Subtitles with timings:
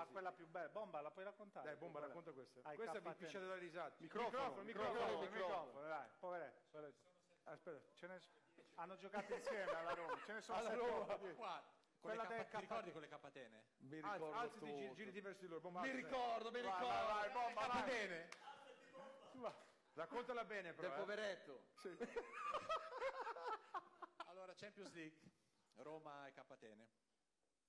[0.00, 1.66] Ma quella più bella, bomba, la puoi raccontare?
[1.66, 2.60] Dai, bomba, racconta questa.
[2.62, 3.26] Ai Questa cappatene.
[3.26, 3.96] pisciate da risate.
[4.02, 7.08] Microfono, microfono, microfono, dai, poveretto.
[7.44, 8.20] Aspetta, ce ne
[8.76, 11.18] hanno giocato insieme alla Roma, ce ne sono Alla Roma.
[11.18, 11.44] con
[12.00, 13.64] Quella le del cappa- ti K- ricordi con le capatene?
[13.80, 14.64] Mi Alzi, ricordo alzati, tutto.
[14.72, 15.60] giri, giri diversi di loro.
[15.60, 16.04] Bomba, Mi alzati.
[16.06, 16.86] ricordo, mi Vai, ricordo.
[16.86, 17.68] vai, vai, bomba, vai.
[17.68, 18.28] Capatene!
[19.92, 20.88] Raccontala bene, però.
[20.88, 21.00] Del eh.
[21.00, 21.62] poveretto.
[24.26, 25.18] Allora, Champions League,
[25.76, 26.88] Roma e Capatene.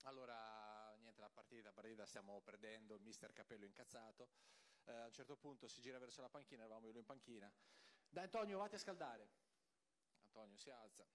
[0.04, 0.61] Allora,
[1.12, 4.30] niente, la partita, la partita stiamo perdendo, il mister Capello incazzato.
[4.86, 7.52] Eh, a un certo punto si gira verso la panchina, eravamo io lui in panchina.
[8.10, 9.30] Dai Antonio, vatti a scaldare.
[10.26, 11.06] Antonio si alza,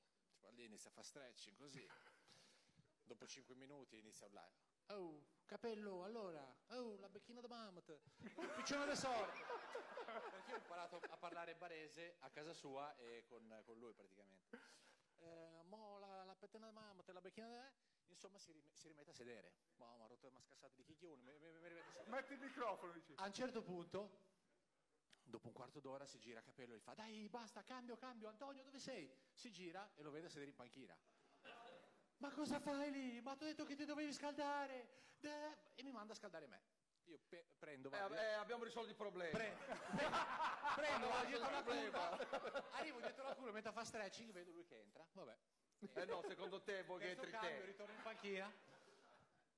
[0.51, 1.87] lì, inizia a fare stretching, così.
[3.03, 4.55] Dopo 5 minuti inizia a urlare.
[4.89, 9.45] Oh, Capello, allora, oh, la becchina da mammut, il piccione del sorte.
[10.31, 14.59] Perché ho imparato a parlare barese a casa sua e con, con lui praticamente.
[15.19, 17.73] Eh, mo la, la pettina da mammut, la becchina da...
[18.09, 19.53] Insomma si, rim- si rimette a sedere.
[19.77, 22.11] Ma mi ha rotto le mascassate di chicchione, mi, mi, mi rimette a sedere.
[22.11, 23.13] Metti il microfono, dici.
[23.17, 24.21] A un certo punto,
[25.23, 28.63] dopo un quarto d'ora, si gira Capello e gli fa dai basta, cambio, cambio, Antonio
[28.63, 29.11] dove sei?
[29.35, 30.97] Si gira e lo vede a sedere in panchina.
[32.19, 33.21] Ma cosa fai lì?
[33.21, 35.05] Ma ti ho detto che ti dovevi scaldare!
[35.19, 36.63] De- E mi manda a scaldare me.
[37.05, 39.37] Io pe- prendo, Eh, vado, eh, abbiamo risolto il problema.
[39.37, 39.57] pre-
[40.75, 42.09] prendo, vado dietro la problema.
[42.09, 45.37] curva, arrivo dietro la curva, mentre fa stretching, vedo lui che entra, vabbè.
[45.79, 47.65] Eh no, secondo te vuoi che entri cambio, te?
[47.67, 48.53] ritorno in panchina.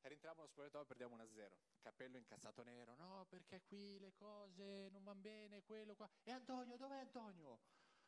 [0.03, 1.51] Rientriamo allo spogliatoio e perdiamo 1-0.
[1.81, 2.95] Capello incazzato nero.
[2.97, 6.09] No, perché qui le cose non vanno bene, quello qua.
[6.25, 7.49] E Antonio, dov'è Antonio?
[7.51, 7.59] Ho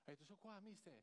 [0.04, 1.00] detto, sono qua, mister.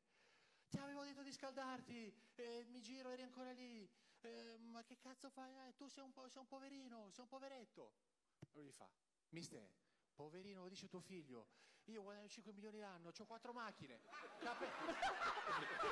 [0.70, 3.90] Ti avevo detto di scaldarti, eh, mi giro, eri ancora lì.
[4.22, 5.54] Eh, ma che cazzo fai?
[5.68, 7.94] Eh, tu sei un, po- sei un poverino, sei un poveretto.
[8.40, 8.90] E lui gli fa,
[9.30, 9.70] mister,
[10.14, 11.48] poverino, lo dice tuo figlio.
[11.86, 14.02] Io guadagno 5 milioni l'anno, ho 4 macchine.
[14.40, 14.68] Cape-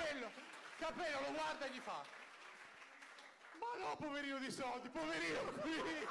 [0.00, 0.30] Capello,
[0.78, 2.02] Capello lo guarda e gli fa.
[3.58, 6.08] Ma no, poverino di soldi, poverino qui!